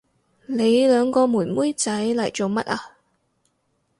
[0.47, 2.97] 你兩個妹妹仔嚟做乜啊？